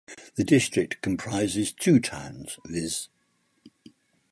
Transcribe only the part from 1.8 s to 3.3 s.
towns viz.